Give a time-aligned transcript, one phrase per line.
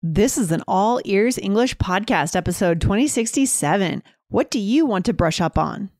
[0.00, 4.00] This is an all ears English podcast, episode 2067.
[4.28, 5.90] What do you want to brush up on?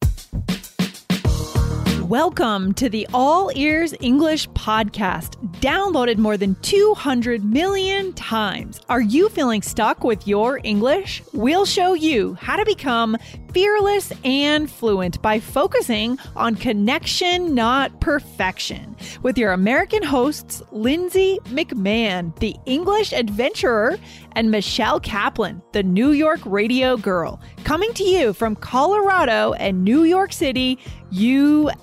[2.09, 8.81] Welcome to the All Ears English podcast, downloaded more than 200 million times.
[8.89, 11.21] Are you feeling stuck with your English?
[11.35, 13.17] We'll show you how to become
[13.53, 18.97] fearless and fluent by focusing on connection, not perfection.
[19.23, 23.99] With your American hosts, Lindsay McMahon, the English adventurer,
[24.33, 30.05] and Michelle Kaplan, the New York radio girl, coming to you from Colorado and New
[30.05, 30.79] York City,
[31.11, 31.79] USA.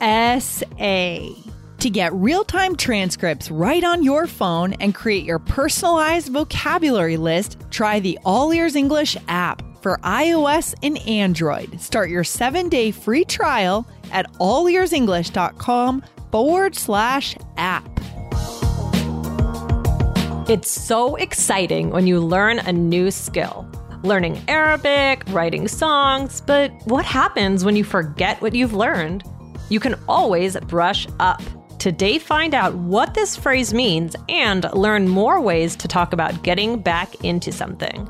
[1.79, 7.57] To get real time transcripts right on your phone and create your personalized vocabulary list,
[7.69, 11.79] try the All Ears English app for iOS and Android.
[11.79, 17.87] Start your seven day free trial at allearsenglish.com forward slash app.
[20.49, 23.69] It's so exciting when you learn a new skill.
[24.01, 29.23] Learning Arabic, writing songs, but what happens when you forget what you've learned?
[29.69, 31.43] You can always brush up.
[31.77, 36.79] Today, find out what this phrase means and learn more ways to talk about getting
[36.79, 38.09] back into something.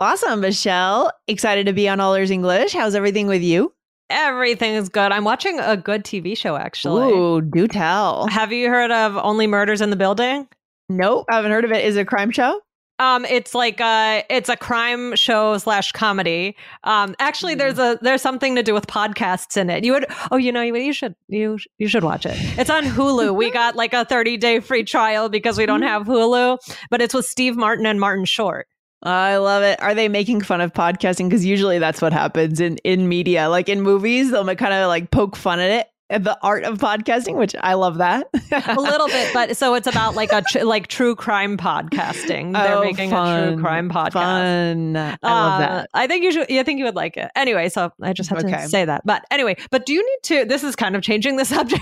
[0.00, 1.12] Awesome, Michelle.
[1.28, 2.72] Excited to be on All Ears English.
[2.72, 3.70] How's everything with you?
[4.08, 5.12] Everything is good.
[5.12, 7.12] I'm watching a good TV show, actually.
[7.12, 8.26] Ooh, do tell.
[8.28, 10.48] Have you heard of Only Murders in the Building?
[10.88, 11.84] Nope, I haven't heard of it.
[11.84, 12.62] Is it a crime show?
[12.98, 16.56] Um, it's like a it's a crime show slash comedy.
[16.84, 19.84] Um, actually, there's a there's something to do with podcasts in it.
[19.84, 22.36] You would oh you know you, you should you you should watch it.
[22.58, 23.34] It's on Hulu.
[23.34, 26.58] we got like a 30 day free trial because we don't have Hulu,
[26.90, 28.66] but it's with Steve Martin and Martin Short.
[29.02, 29.80] I love it.
[29.82, 31.28] Are they making fun of podcasting?
[31.28, 35.10] Because usually that's what happens in in media, like in movies, they'll kind of like
[35.10, 35.86] poke fun at it
[36.24, 38.26] the art of podcasting, which I love that.
[38.66, 42.52] a little bit, but so it's about like a tr- like true crime podcasting.
[42.52, 43.42] They're Oh, making fun.
[43.44, 44.12] a true crime podcast.
[44.12, 44.96] Fun.
[44.96, 45.90] I love Uh, that.
[45.94, 46.50] I think you should.
[46.52, 47.30] I think you would like it.
[47.36, 48.50] Anyway, so I just had Okay.
[48.62, 49.02] to say that.
[49.06, 50.44] But anyway, but do you need to?
[50.46, 51.80] This is kind of changing the subject.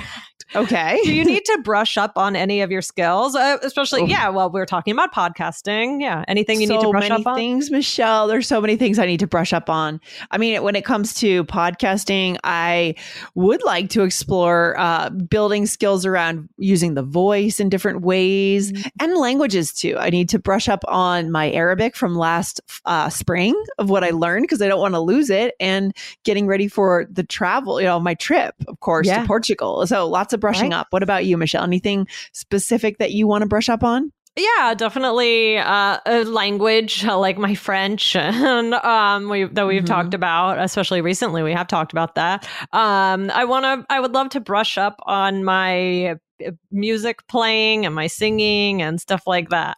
[0.55, 0.99] Okay.
[1.05, 3.35] do you need to brush up on any of your skills?
[3.35, 4.09] Uh, especially, Oof.
[4.11, 4.29] yeah.
[4.29, 6.01] Well, we're talking about podcasting.
[6.01, 6.25] Yeah.
[6.29, 7.37] Anything you need to brush up on?
[7.37, 8.27] things, Michelle.
[8.29, 10.01] There's so many things I need to brush up on.
[10.31, 12.95] I mean, when it comes to podcasting, I
[13.35, 18.19] would like to explore uh, building skills around using the voice in different ways
[18.59, 18.89] Mm-hmm.
[19.01, 19.97] and languages too.
[19.99, 24.11] I need to brush up on my Arabic from last uh, spring of what I
[24.11, 25.95] learned because I don't want to lose it and
[26.25, 29.21] getting ready for the travel, you know, my trip, of course, Yeah.
[29.23, 29.87] to Portugal.
[29.87, 30.79] So lots of brushing Right.
[30.81, 30.87] up.
[30.91, 31.65] What about you, Michelle?
[31.65, 34.13] Anything specific that you want to brush up on?
[34.37, 39.87] Yeah, definitely uh, a language uh, like my French, and um, we that we've Mhm.
[39.87, 41.43] talked about, especially recently.
[41.43, 42.47] We have talked about that.
[42.73, 43.87] Um, I want to.
[43.93, 49.01] I would love to brush up on my uh, music playing and my singing and
[49.01, 49.77] stuff like that.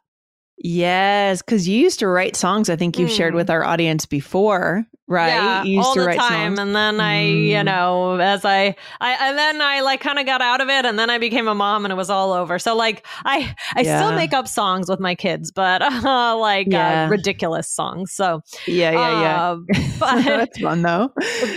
[0.62, 2.68] Yes, because you used to write songs.
[2.68, 3.36] I think you've shared Mm.
[3.36, 5.28] with our audience before, right?
[5.28, 6.56] Yeah, you used all to the write time.
[6.56, 6.58] songs.
[6.58, 7.64] And then I, you Mm.
[7.64, 10.98] know, as I, I, and then I like kind of got out of it, and
[10.98, 12.58] then I became a mom, and it was all over.
[12.58, 17.06] So like, I, I still make up songs with my kids, but uh, like Yeah.
[17.06, 18.12] uh, ridiculous songs.
[18.12, 19.42] So Yeah, yeah, yeah.
[19.52, 19.56] uh,
[19.98, 21.08] but That's fun though.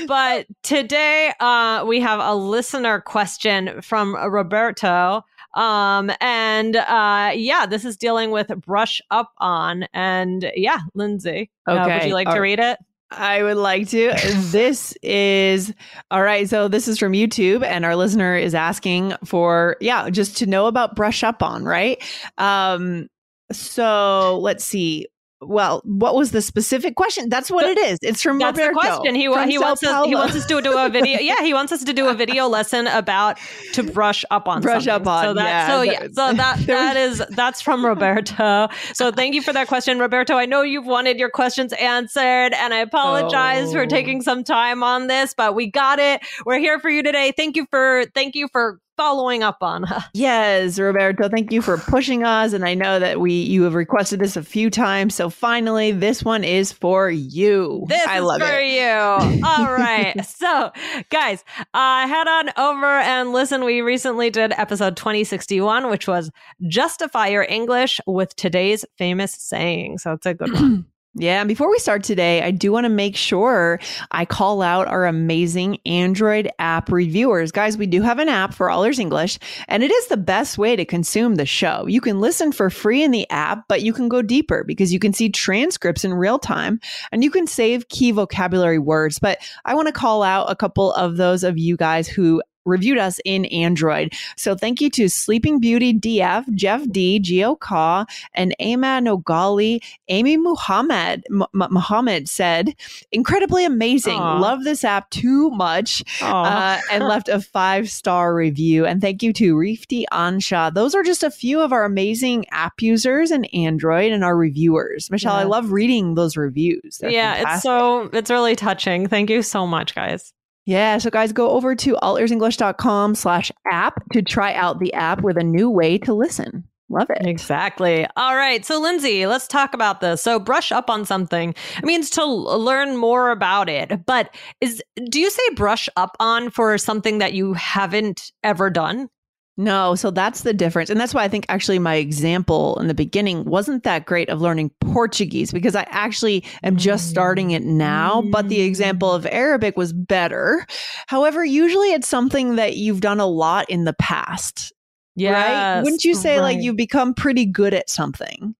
[0.08, 5.24] but today uh, we have a listener question from Roberto.
[5.54, 9.86] Um, and uh, yeah, this is dealing with brush up on.
[9.94, 12.78] And yeah, Lindsay, uh, would you like all to read it?
[13.12, 14.14] I would like to.
[14.36, 15.74] this is
[16.10, 16.50] all right.
[16.50, 20.66] So this is from YouTube, and our listener is asking for yeah, just to know
[20.66, 22.02] about brush up on right.
[22.38, 23.08] Um,
[23.52, 25.08] so let's see
[25.48, 27.30] well, what was the specific question?
[27.30, 28.00] That's what it is.
[28.02, 28.74] It's from That's Roberto.
[28.74, 29.16] the question.
[29.16, 31.20] He, he wants us, he wants us to do a video.
[31.20, 33.38] yeah, he wants us to do a video lesson about
[33.74, 35.08] to brush up on brush something.
[35.08, 35.24] up on.
[35.26, 38.68] So that, yeah, so yeah, so that that is that's from Roberto.
[38.94, 40.36] So thank you for that question, Roberto.
[40.36, 43.74] I know you've wanted your questions answered, and I apologize oh.
[43.74, 46.22] for taking some time on this, but we got it.
[46.46, 47.34] We're here for you today.
[47.36, 49.86] Thank you for thank you for following up on.
[50.14, 52.54] yes, Roberto, thank you for pushing us.
[52.54, 55.16] And I know that we you have requested this a few times.
[55.16, 57.86] So finally, this one is for you.
[57.88, 58.74] This I is love for it.
[58.74, 59.42] you.
[59.46, 60.14] All right.
[60.26, 60.72] so,
[61.10, 61.44] guys,
[61.74, 63.64] uh, head on over and listen.
[63.64, 66.32] We recently did episode 2061, which was
[66.68, 69.98] Justify Your English with today's famous saying.
[70.00, 70.86] So it's a good one.
[71.16, 73.80] Yeah, and before we start today, I do want to make sure
[74.10, 77.52] I call out our amazing Android app reviewers.
[77.52, 79.38] Guys, we do have an app for All Ears English,
[79.68, 81.86] and it is the best way to consume the show.
[81.86, 84.98] You can listen for free in the app, but you can go deeper because you
[84.98, 86.80] can see transcripts in real time
[87.12, 89.20] and you can save key vocabulary words.
[89.20, 92.98] But I want to call out a couple of those of you guys who reviewed
[92.98, 94.14] us in Android.
[94.38, 99.80] So thank you to Sleeping Beauty DF, Jeff D, Gio Ka, and Ahmad Nogali.
[100.08, 102.76] Amy Muhammad M- Muhammad said,
[103.12, 104.20] incredibly amazing.
[104.20, 104.40] Aww.
[104.40, 106.04] Love this app too much.
[106.22, 108.86] Uh, and left a five star review.
[108.86, 110.74] And thank you to Rifti Ansha.
[110.74, 115.10] Those are just a few of our amazing app users and Android and our reviewers.
[115.12, 115.42] Michelle, yeah.
[115.42, 116.98] I love reading those reviews.
[117.00, 117.56] They're yeah, fantastic.
[117.56, 119.08] it's so it's really touching.
[119.08, 120.34] Thank you so much, guys.
[120.66, 120.98] Yeah.
[120.98, 125.44] So guys, go over to allearsenglish.com slash app to try out the app with a
[125.44, 126.64] new way to listen.
[126.90, 127.26] Love it.
[127.26, 128.06] Exactly.
[128.18, 128.64] All right.
[128.64, 130.22] So, Lindsay, let's talk about this.
[130.22, 131.56] So, brush up on something.
[131.78, 134.06] It means to learn more about it.
[134.06, 139.10] But is do you say brush up on for something that you haven't ever done?
[139.56, 140.90] No, so that's the difference.
[140.90, 144.42] And that's why I think actually my example in the beginning wasn't that great of
[144.42, 149.16] learning Portuguese because I actually am just starting it now, but the example mm.
[149.16, 150.66] of Arabic was better.
[151.06, 154.74] However, usually it's something that you've done a lot in the past.
[155.16, 155.76] Yeah.
[155.76, 155.84] Right?
[155.84, 156.56] Wouldn't you say right.
[156.56, 158.56] like you become pretty good at something?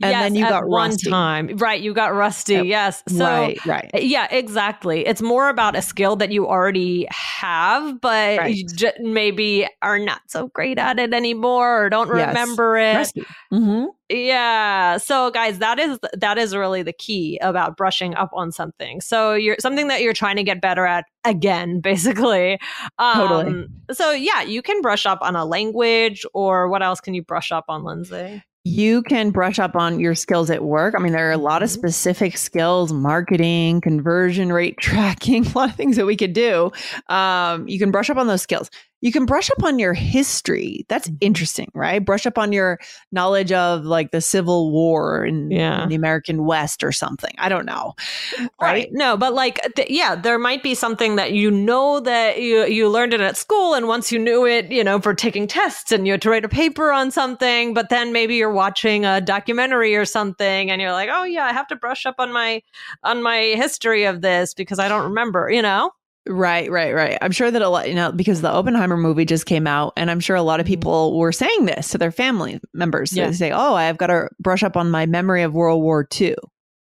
[0.00, 1.56] And yes, then you got one time.
[1.56, 2.66] Right you got rusty yep.
[2.66, 3.02] yes.
[3.08, 3.90] So right, right.
[3.94, 5.06] yeah exactly.
[5.06, 8.54] It's more about a skill that you already have but right.
[8.54, 12.28] you j- maybe are not so great at it anymore or don't yes.
[12.28, 13.12] remember it.
[13.52, 13.84] Mm-hmm.
[14.08, 19.00] yeah so guys that is that is really the key about brushing up on something.
[19.00, 22.58] So you're something that you're trying to get better at again basically.
[22.98, 27.14] Um, totally so yeah you can brush up on a language or what else can
[27.14, 30.94] you brush up on lindsay you can brush up on your skills at work.
[30.96, 31.80] I mean, there are a lot of mm-hmm.
[31.80, 36.72] specific skills, marketing, conversion rate tracking, a lot of things that we could do.
[37.08, 38.70] Um, you can brush up on those skills.
[39.04, 40.86] You can brush up on your history.
[40.88, 41.18] That's mm-hmm.
[41.20, 42.02] interesting, right?
[42.02, 42.80] Brush up on your
[43.12, 45.86] knowledge of like the Civil War in, yeah.
[45.86, 47.34] the American West or something.
[47.36, 47.92] I don't know.
[48.38, 48.48] Right?
[48.58, 48.88] right.
[48.92, 52.88] No, but like, th- yeah, there might be something that you know that you, you
[52.88, 53.74] learned it at school.
[53.74, 56.46] And once you knew it, you know, for taking tests and you had to write
[56.46, 60.92] a paper on something, but then maybe you're watching a documentary or something and you're
[60.92, 62.62] like, oh yeah, I have to brush up on my,
[63.02, 65.90] on my history of this because I don't remember, you know?
[66.26, 67.18] Right, right, right.
[67.20, 70.10] I'm sure that a lot, you know, because the Oppenheimer movie just came out, and
[70.10, 70.72] I'm sure a lot of mm-hmm.
[70.72, 73.14] people were saying this to their family members.
[73.14, 73.26] Yeah.
[73.26, 76.28] They say, "Oh, I've got to brush up on my memory of World War II."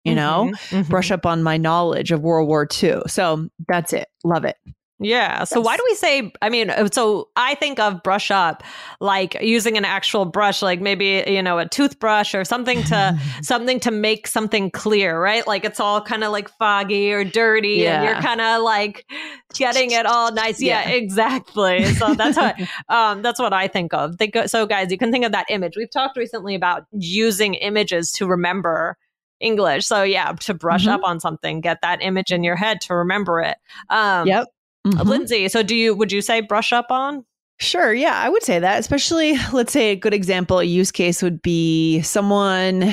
[0.04, 0.90] You mm-hmm, know, mm-hmm.
[0.90, 3.02] brush up on my knowledge of World War II.
[3.06, 4.08] So that's it.
[4.24, 4.56] Love it.
[5.02, 5.44] Yeah.
[5.44, 5.66] So yes.
[5.66, 8.62] why do we say, I mean, uh, so I think of brush up
[9.00, 13.80] like using an actual brush, like maybe, you know, a toothbrush or something to, something
[13.80, 15.46] to make something clear, right?
[15.46, 18.02] Like it's all kind of like foggy or dirty yeah.
[18.02, 19.10] and you're kind of like
[19.54, 20.60] getting it all nice.
[20.60, 21.86] Yeah, yeah exactly.
[21.94, 22.56] So that's what,
[22.90, 24.16] um, that's what I think of.
[24.16, 25.78] Think, so guys, you can think of that image.
[25.78, 28.98] We've talked recently about using images to remember
[29.40, 29.86] English.
[29.86, 30.90] So yeah, to brush mm-hmm.
[30.90, 33.56] up on something, get that image in your head to remember it.
[33.88, 34.48] Um, yep.
[34.86, 35.08] Mm-hmm.
[35.08, 37.24] Lindsay, so do you would you say brush up on?
[37.58, 38.80] Sure, yeah, I would say that.
[38.80, 42.90] Especially, let's say a good example, a use case would be someone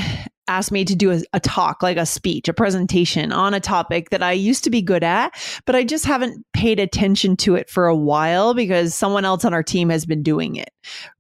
[0.50, 4.10] asked me to do a, a, talk, like a speech, a presentation on a topic
[4.10, 5.34] that I used to be good at,
[5.66, 9.54] but I just haven't paid attention to it for a while because someone else on
[9.54, 10.70] our team has been doing it,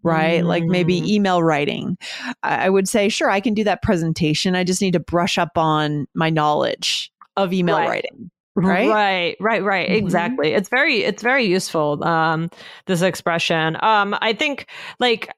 [0.01, 0.43] right?
[0.43, 0.47] Mm.
[0.47, 1.07] Like maybe mm.
[1.07, 1.97] email writing.
[2.43, 4.55] I, I would say, sure, I can do that presentation.
[4.55, 7.89] I just need to brush up on my knowledge of email right.
[7.89, 8.31] writing
[8.65, 8.89] right?
[8.89, 9.87] Right right right.
[9.89, 10.05] Mm-hmm.
[10.05, 10.53] exactly.
[10.53, 12.49] It's very it's very useful um
[12.87, 13.77] this expression.
[13.81, 14.67] Um i think
[14.99, 15.29] like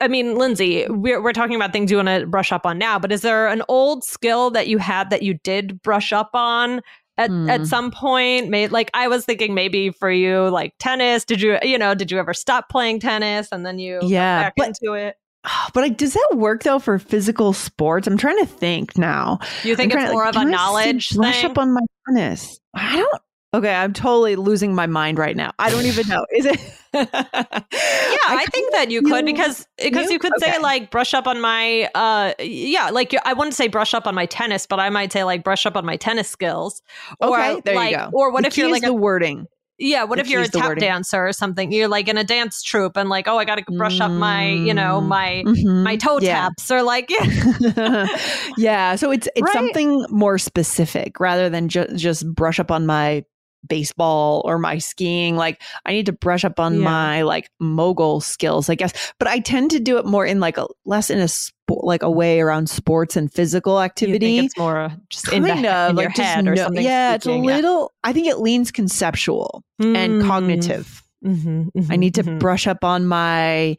[0.00, 3.00] I mean, Lindsay, we're, we're talking about things you want to brush up on now,
[3.00, 6.82] but is there an old skill that you had that you did brush up on
[7.18, 7.50] at, Hmm.
[7.50, 8.48] at some point?
[8.48, 12.12] May like i was thinking maybe for you like tennis did you you know did
[12.12, 15.16] you ever stop playing tennis and then you Yeah, back but- into it
[15.74, 18.06] But like, does that work though for physical sports?
[18.06, 19.38] I'm trying to think now.
[19.64, 21.72] you think I'm it's trying more like, of a I knowledge brush thing up on
[21.72, 22.60] my tennis.
[22.74, 23.22] I don't.
[23.54, 25.52] Okay, I'm totally losing my mind right now.
[25.58, 26.24] I don't even know.
[26.34, 26.58] Is it?
[26.94, 30.12] yeah, yeah i, think that you could because because you?
[30.12, 33.94] you could say like brush up on my uh yeah like i wouldn't say brush
[33.94, 36.82] up on my tennis but i might say like brush up on my tennis skills
[37.18, 38.10] or Okay, there you like go.
[38.12, 39.46] or what The if you're like is a the wording?
[39.84, 40.82] Yeah, what if you're a key is the tap wording.
[40.82, 41.72] dancer or something?
[41.72, 44.50] You're like in a dance troupe and like, oh, I got to brush up my,
[44.50, 46.42] you know, Mm, my mhm, my toe yeah.
[46.48, 48.06] taps or like, yeah,
[48.56, 49.52] yeah, so it's it's Right.
[49.52, 53.24] something more specific rather than just just brush up on my
[53.68, 56.84] baseball or my skiing like i need to brush up on Yeah.
[56.84, 60.58] my like mogul skills i guess but i tend to do it more in like
[60.58, 64.58] a less in a sport like a way around sports and physical activity think it's
[64.58, 66.82] more uh, just in, kind the, of in like your just head or something.
[66.84, 67.54] yeah it's a speaking, yeah.
[67.56, 72.38] little i think it leans conceptual and Mm, cognitive mhm, mhm, I need to mhm.
[72.40, 73.76] brush up on my,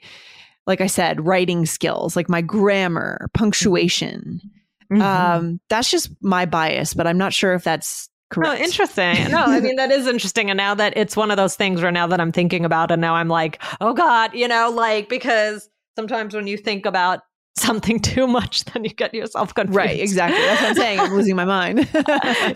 [0.66, 4.40] like I said, writing skills, like my grammar, punctuation.
[4.92, 5.02] Mhm.
[5.02, 8.62] Um, that's just my bias, but I'm not sure if that's Oh, correct.
[8.62, 9.28] interesting.
[9.32, 10.50] No, I mean that is interesting.
[10.50, 12.98] And now that it's one of those things where now that I'm thinking about it,
[12.98, 17.22] now I'm like, oh God, you know, like because sometimes when you think about
[17.56, 19.76] something too much, then you get yourself confused.
[19.76, 20.40] Right, exactly.
[20.42, 21.00] That's what I'm saying.
[21.00, 21.80] I'm losing my mind.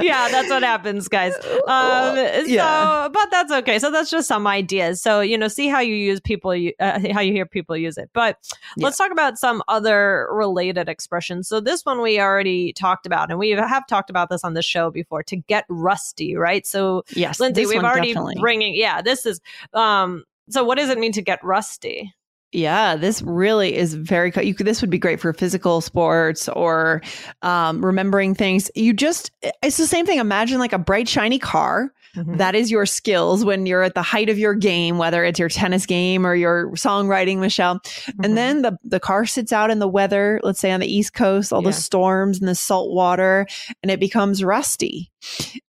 [0.01, 1.33] yeah, that's what happens, guys.
[1.67, 3.09] Um, so, Yeah.
[3.11, 3.77] but that's okay.
[3.77, 5.01] So that's just some ideas.
[5.01, 8.09] So you know, see how you use people, uh, how you hear people use it.
[8.13, 8.37] But
[8.77, 11.49] let's talk about some other related expressions.
[11.49, 14.61] So this one we already talked about, and we have talked about this on the
[14.61, 15.23] show before.
[15.23, 16.65] To get rusty, right?
[16.65, 18.35] So yes, Lindsay, we've already definitely.
[18.39, 18.73] bringing.
[18.73, 19.41] Yeah, this is.
[19.73, 22.13] Um, so what does it mean to get rusty?
[22.53, 24.31] Yeah, this really is very.
[24.41, 27.01] You could, this would be great for physical sports or
[27.41, 28.71] um, remembering things.
[28.73, 30.19] You just, it's the same thing.
[30.19, 31.91] Imagine like a bright, shiny car.
[32.15, 32.37] Mhm.
[32.37, 35.49] That is your skills when you're at the height of your game, whether it's your
[35.49, 37.79] tennis game or your songwriting, Michelle.
[37.79, 38.13] Mhm.
[38.25, 41.13] And then the the car sits out in the weather, let's say on the East
[41.13, 41.69] Coast, all Yeah.
[41.69, 43.45] the storms and the salt water,
[43.83, 45.11] and it becomes rusty.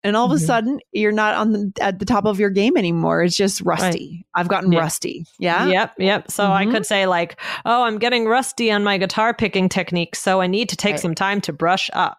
[0.09, 2.77] And all of a sudden, you're not on the at the top of your game
[2.77, 3.23] anymore.
[3.23, 4.27] It's just rusty.
[4.35, 4.81] I've gotten Yeah.
[4.81, 5.27] rusty.
[5.39, 5.67] Yeah.
[5.69, 6.31] Yep, yep.
[6.31, 6.73] So I Mhm.
[6.73, 10.71] could say like, "Oh, I'm getting rusty on my guitar picking technique, so I need
[10.71, 11.01] to take Right.
[11.01, 12.19] some time to brush up."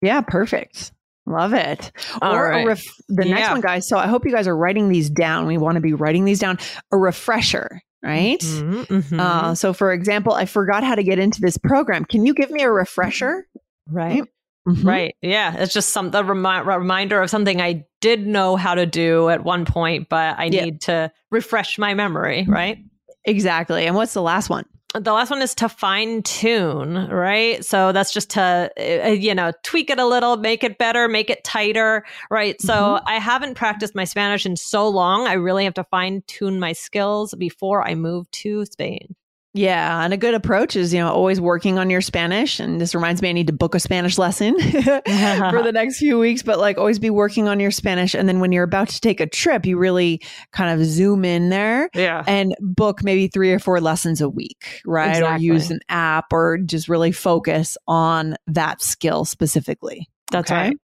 [0.00, 0.92] Yeah, perfect.
[1.26, 1.92] Love it.
[2.20, 2.64] All or right.
[2.64, 3.52] a ref- the next Yeah.
[3.52, 3.88] one, guys.
[3.88, 5.46] So I hope you guys are writing these down.
[5.46, 6.58] We want to be writing these down.
[6.90, 8.40] A refresher, right?
[8.40, 9.20] Mhm, mhm.
[9.20, 12.04] Uh, so, for example, I forgot how to get into this program.
[12.04, 13.46] Can you give me a refresher?
[13.88, 14.24] right,
[14.68, 14.84] Mhm.
[14.84, 15.14] right.
[15.22, 19.28] Yeah, it's just some the remi- reminder of something I did know how to do
[19.28, 20.64] at one point, but I Yeah.
[20.64, 22.44] need to refresh my memory.
[22.48, 22.78] Right.
[23.24, 23.86] Exactly.
[23.86, 24.64] And what's the last one?
[24.94, 27.64] the last one is to fine tune, right?
[27.64, 31.30] So that's just to, uh, you know, tweak it a little, make it better, make
[31.30, 32.60] it tighter, right?
[32.60, 33.02] So Mhm.
[33.06, 35.26] I haven't practiced my Spanish in so long.
[35.26, 39.14] I really have to fine tune my skills before I move to Spain.
[39.54, 42.58] Yeah, and a good approach is, you know, always working on your Spanish.
[42.58, 46.18] And this reminds me, I need to book a Spanish lesson for the next few
[46.18, 48.14] weeks, but like always be working on your Spanish.
[48.14, 51.50] And then when you're about to take a trip, you really kind of zoom in
[51.50, 52.24] there Yeah.
[52.26, 55.16] and book maybe three or four lessons a week, right?
[55.16, 55.50] Exactly.
[55.50, 60.08] Or use an app or just really focus on that skill specifically.
[60.30, 60.60] That's Okay?
[60.68, 60.76] right.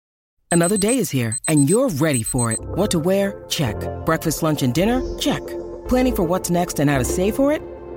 [0.51, 2.59] Another day is here, and you're ready for it.
[2.61, 3.45] What to wear?
[3.49, 3.75] Check.
[4.05, 5.01] Breakfast, lunch, and dinner?
[5.19, 5.45] Check.
[5.87, 7.61] Planning for what's next and how to save for it?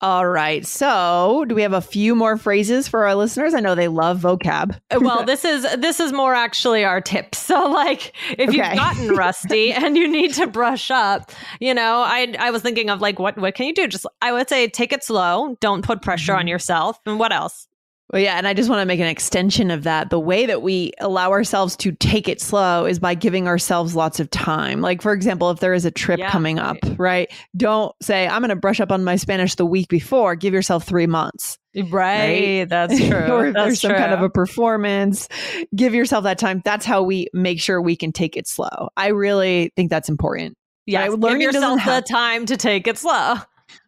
[0.00, 0.64] All right.
[0.64, 3.52] So, do we have a few more phrases for our listeners?
[3.54, 4.78] I know they love vocab.
[5.00, 7.38] well, this is this is more actually our tips.
[7.38, 12.34] So like if you've gotten rusty and you need to brush up, you know, I
[12.38, 13.86] I was thinking of like what what can you do?
[13.88, 16.40] Just I would say take it slow, don't put pressure Mm-hmm.
[16.40, 16.98] on yourself.
[17.06, 17.67] And what else?
[18.10, 20.08] Well, yeah, and I just want to make an extension of that.
[20.08, 24.18] The way that we allow ourselves to take it slow is by giving ourselves lots
[24.18, 24.80] of time.
[24.80, 27.30] Like, for example, if there is a trip Yeah, coming up, right?
[27.54, 30.36] Don't say, I'm going to brush up on my Spanish the week before.
[30.36, 31.58] Give yourself three months.
[31.90, 33.26] Right, that's true.
[33.26, 35.28] or if that's there's some kind of a performance,
[35.76, 36.62] give yourself that time.
[36.64, 38.88] That's how we make sure we can take it slow.
[38.96, 40.56] I really think that's important.
[40.86, 43.34] Yeah, right, give learning doesn't yourself the time to take it slow.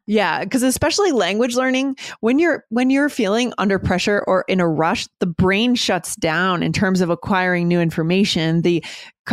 [0.06, 4.68] Yeah, because especially language learning, when you're when you're feeling under pressure or in a
[4.68, 8.62] rush, the brain shuts down in terms of acquiring new information.
[8.62, 8.84] The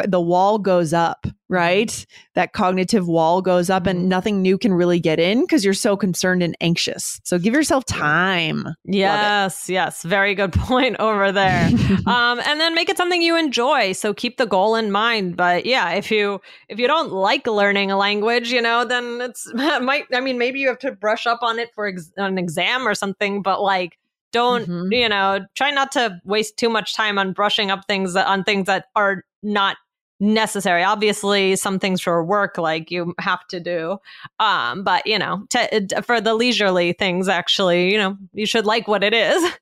[0.06, 2.06] the wall goes up, right?
[2.36, 5.96] That cognitive wall goes up and nothing new can really get in because you're so
[5.96, 7.20] concerned and anxious.
[7.24, 8.68] So give yourself time.
[8.84, 10.04] Yes, yes.
[10.04, 11.68] Very good point over there.
[12.06, 13.94] um, and then make it something you enjoy.
[13.94, 15.38] So keep the goal in mind.
[15.38, 19.52] But yeah, if you if you don't like learning a language, you know, then it's
[19.54, 22.88] might I mean maybe you have to brush up on it for ex- an exam
[22.88, 23.98] or something, but like
[24.34, 24.92] don't Mhm.
[24.92, 28.44] you know try not to waste too much time on brushing up things that, on
[28.44, 29.78] things that are not
[30.20, 33.98] necessary obviously some things for work like you have to do
[34.40, 38.88] um but you know to, for the leisurely things actually you know you should like
[38.88, 39.52] what it is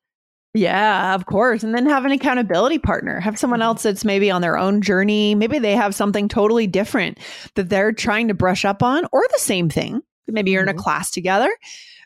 [0.58, 1.64] Yeah, of course.
[1.64, 3.20] And then have an accountability partner.
[3.20, 5.36] Have someone else that's maybe on their own journey.
[5.36, 7.20] Maybe they have something totally different
[7.56, 10.02] that they're trying to brush up on or the same thing.
[10.30, 10.78] Maybe you're in a Mhm.
[10.78, 11.54] class together.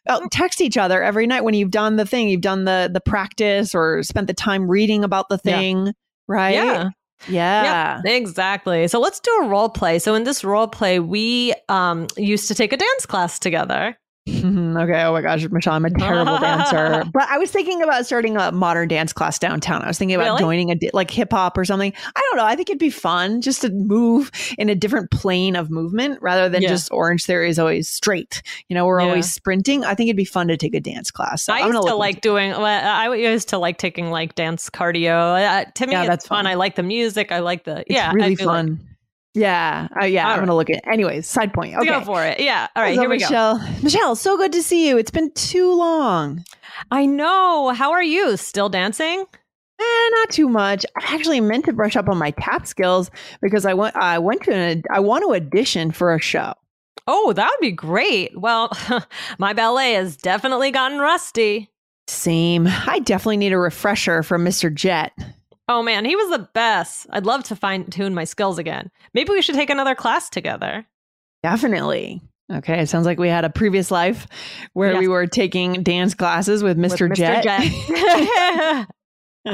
[0.08, 3.00] Oh, text each other every night when you've done the thing, you've done the the
[3.02, 5.56] practice or spent the time reading about the Yeah.
[5.60, 5.94] thing,
[6.28, 6.56] right?
[6.56, 6.90] yeah
[7.28, 8.02] Yeah.
[8.04, 8.88] Yep, exactly.
[8.88, 10.00] So let's do a role play.
[10.00, 13.98] So in this role play, we um, used to take a dance class together.
[14.38, 15.04] Okay.
[15.04, 17.04] Oh my gosh, Michelle, I'm a terrible dancer.
[17.14, 19.82] But I was thinking about starting a modern dance class downtown.
[19.82, 20.40] I was thinking about Really?
[20.40, 21.94] joining a like hip hop or something.
[22.16, 22.46] I don't know.
[22.46, 26.50] I think it'd be fun just to move in a different plane of movement rather
[26.50, 26.70] than Yeah.
[26.70, 28.42] just Orange Theory is always straight.
[28.68, 29.08] You know, we're Yeah.
[29.08, 29.84] always sprinting.
[29.84, 31.44] I think it'd be fun to take a dance class.
[31.44, 32.52] So I I'm used gonna like doing.
[32.52, 35.44] Well, I used to like taking like dance cardio.
[35.44, 36.46] Uh, to me, Yeah, it's that's fun.
[36.46, 36.48] fun.
[36.48, 37.32] I like the music.
[37.32, 38.10] I like the It's yeah.
[38.10, 38.80] I really do like- fun.
[39.34, 39.88] Yeah.
[40.02, 40.24] Uh, yeah.
[40.26, 40.46] All I'm right.
[40.46, 40.86] gonna look at.
[40.88, 41.76] Anyways, side point.
[41.76, 41.86] Okay.
[41.86, 42.40] Go for it.
[42.40, 42.68] Yeah.
[42.76, 42.96] All right.
[42.96, 43.26] So, here we go.
[43.26, 43.60] Michelle.
[43.84, 44.98] Michelle, so good to see you.
[44.98, 46.44] It's been too long.
[46.92, 47.70] I know.
[47.70, 48.38] How are you?
[48.38, 49.26] Still dancing?
[49.82, 50.86] Eh, not too much.
[50.98, 53.10] I actually meant to brush up on my tap skills
[53.42, 53.96] because I went.
[53.96, 54.84] I went to an.
[54.94, 56.54] I want to audition for a show.
[57.08, 58.40] Oh, that would be great.
[58.40, 58.72] Well,
[59.40, 61.70] my ballet has definitely gotten rusty.
[62.08, 62.68] Same.
[62.68, 64.74] I definitely need a refresher from Mr.
[64.74, 65.12] Jet.
[65.70, 67.06] Oh man, he was the best.
[67.12, 68.90] I'd love to fine tune my skills again.
[69.14, 70.86] Maybe we should take another class together.
[71.44, 72.22] Definitely.
[72.52, 74.26] Okay, it sounds like we had a previous life
[74.74, 75.00] where Yes.
[75.02, 77.08] we were taking dance classes with Mr.
[77.08, 77.44] With Jet.
[77.44, 77.62] Jet.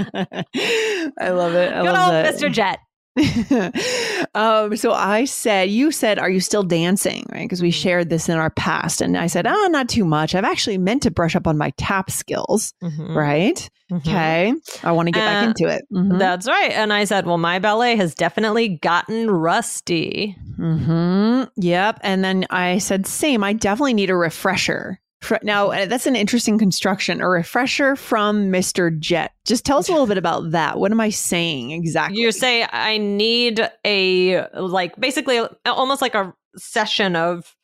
[1.19, 1.73] I love it.
[1.73, 2.33] I Good love old that.
[2.35, 2.49] Mr.
[2.51, 2.79] Jet.
[4.35, 7.25] um, so I said, you said, are you still dancing?
[7.31, 7.43] Right?
[7.43, 7.81] Because we Mm-hmm.
[7.81, 9.01] shared this in our past.
[9.01, 10.35] And I said, oh, not too much.
[10.35, 12.73] I've actually meant to brush up on my tap skills.
[12.83, 13.15] Mhm.
[13.15, 13.69] Right.
[13.91, 13.97] Mhm.
[13.97, 14.53] Okay.
[14.83, 15.83] I want to get back Uh, into it.
[15.93, 16.17] Mhm.
[16.19, 16.71] That's right.
[16.71, 20.35] And I said, well, my ballet has definitely gotten rusty.
[20.57, 21.99] hmm Yep.
[22.03, 23.43] And then I said, same.
[23.43, 24.99] I definitely need a refresher.
[25.41, 27.19] Now, uh, that's an interesting construction.
[27.21, 28.97] A refresher from Mr.
[28.99, 29.31] Jet.
[29.45, 30.77] Just tell us a little bit about that.
[30.77, 32.19] What am I saying exactly?
[32.21, 37.55] You say, I need a, like, basically almost like a session of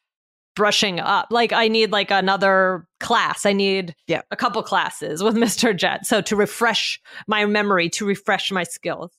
[0.56, 1.28] brushing up.
[1.30, 3.46] Like, I need like another class.
[3.46, 4.22] I need Yeah.
[4.32, 5.76] a couple classes with Mr.
[5.76, 6.06] Jet.
[6.06, 9.12] So to refresh my memory, to refresh my skills.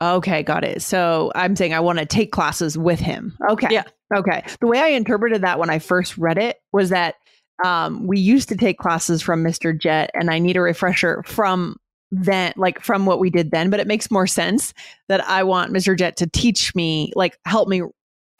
[0.00, 0.82] Okay, got it.
[0.82, 3.36] So I'm saying I want to take classes with him.
[3.50, 3.66] Okay.
[3.70, 3.82] Yeah.
[4.14, 4.44] Okay.
[4.60, 7.16] The way I interpreted that when I first read it was that
[7.64, 9.78] um, we used to take classes from Mr.
[9.78, 11.76] Jet, and I need a refresher from
[12.10, 13.70] then, like from what we did then.
[13.70, 14.72] But it makes more sense
[15.08, 15.96] that I want Mr.
[15.96, 17.82] Jet to teach me, like help me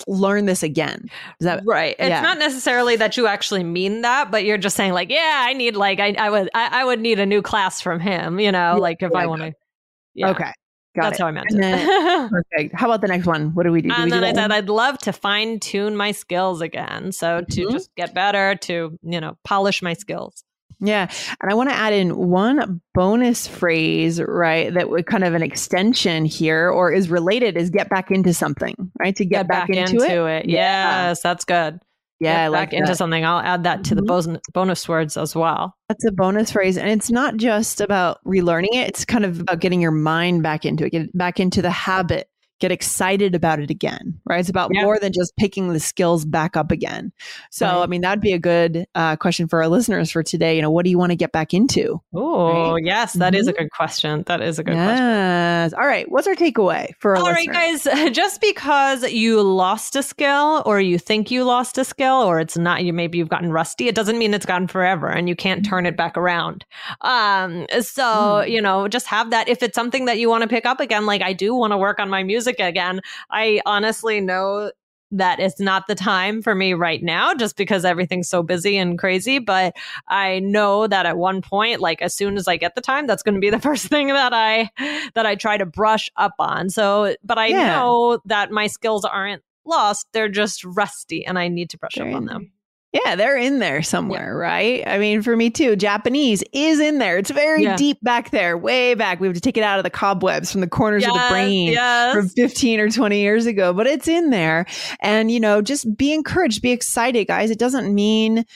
[0.06, 1.10] learn this again.
[1.40, 1.96] Is that Right.
[1.98, 2.20] It's yeah.
[2.20, 5.76] not necessarily that you actually mean that, but you're just saying like, yeah, I need
[5.76, 8.74] like I, I would I, I would need a new class from him, you know,
[8.74, 10.52] Yeah, like if yeah, I want to okay?
[10.98, 11.22] Got That's it.
[11.22, 12.30] how I meant it.
[12.30, 12.74] Perfect.
[12.74, 13.54] How about the next one?
[13.54, 13.88] What do we do?
[13.88, 14.52] do and do then I said, one?
[14.52, 17.12] I'd love to fine tune my skills again.
[17.12, 17.70] So to Mhm.
[17.72, 20.42] just get better, to, you know, polish my skills.
[20.80, 21.10] Yeah.
[21.40, 24.72] And I want to add in one bonus phrase, right?
[24.72, 28.74] That would kind of an extension here or is related is get back into something,
[28.98, 29.14] right?
[29.16, 30.48] To get, back, into, it.
[30.48, 31.08] Yeah.
[31.08, 31.80] Yes, that's good.
[32.20, 32.42] Yeah.
[32.44, 32.96] I like back into that.
[32.96, 33.24] something.
[33.24, 34.06] I'll add that to the Mhm.
[34.06, 35.74] bonus bonus words as well.
[35.88, 36.76] That's a bonus phrase.
[36.76, 40.64] And it's not just about relearning it, it's kind of about getting your mind back
[40.64, 42.27] into it, get back into the habit,
[42.60, 44.40] get excited about it again, right?
[44.40, 44.82] It's about Yeah.
[44.82, 47.12] more than just picking the skills back up again.
[47.50, 47.82] So, Right.
[47.82, 50.56] I mean, that'd be a good uh, question for our listeners for today.
[50.56, 52.00] You know, what do you want to get back into?
[52.14, 52.84] Oh, Right.
[52.84, 53.62] yes, that is a Mm-hmm.
[53.62, 54.24] good question.
[54.26, 55.74] That is a good question.
[55.78, 56.10] All right.
[56.10, 57.84] What's our takeaway for our All right, listeners?
[57.84, 62.40] guys, just because you lost a skill or you think you lost a skill or
[62.40, 65.36] it's not you maybe you've gotten rusty, it doesn't mean it's gone forever and you
[65.36, 66.64] can't turn it back around.
[67.02, 68.50] Um so, Mm.
[68.50, 71.06] you know, just have that if it's something that you want to pick up again
[71.06, 73.00] like I do want to work on my music again.
[73.30, 74.72] I honestly know
[75.10, 78.98] that it's not the time for me right now just because everything's so busy and
[78.98, 79.74] crazy but
[80.08, 83.22] i know that at one point like as soon as i get the time that's
[83.22, 84.68] going to be the first thing that i
[85.14, 87.68] that i try to brush up on so but i Yeah.
[87.68, 92.06] know that my skills aren't lost they're just rusty and i need to brush up
[92.14, 92.52] on them
[92.92, 94.48] Yeah, they're in there somewhere, yeah.
[94.48, 94.82] right?
[94.86, 97.18] I mean, for me too, Japanese is in there.
[97.18, 97.76] It's very yeah.
[97.76, 99.20] deep back there, way back.
[99.20, 101.28] We have to take it out of the cobwebs from the corners yes, of the
[101.28, 102.14] brain yes.
[102.14, 104.64] from 15 or 20 years ago, but it's in there.
[105.00, 107.50] And, you know, just be encouraged, be excited, guys.
[107.50, 108.46] It doesn't mean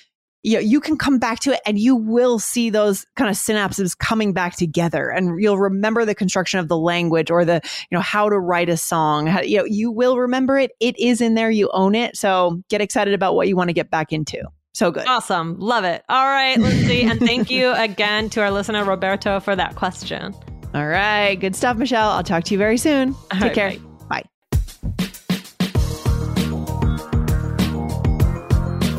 [0.43, 3.37] you know, you can come back to it and you will see those kind of
[3.37, 7.97] synapses coming back together and you'll remember the construction of the language or the, you
[7.97, 9.27] know, how to write a song.
[9.27, 10.73] How, you know, you will remember it.
[10.81, 11.51] It is in there.
[11.51, 12.17] You own it.
[12.17, 14.43] So get excited about what you want to get back into.
[14.75, 15.07] So good.
[15.07, 15.59] Awesome.
[15.59, 16.03] Love it.
[16.09, 17.03] All right, Lindsay.
[17.03, 20.35] and thank you again to our listener, Roberto, for that question.
[20.75, 21.35] All right.
[21.37, 22.11] Good stuff, Michelle.
[22.11, 23.11] I'll talk to you very soon.
[23.11, 23.71] All Take right, care.
[23.71, 23.92] Bye.